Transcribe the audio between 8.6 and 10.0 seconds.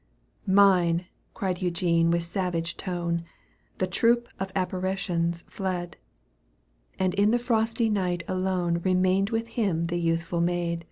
Eemained with him the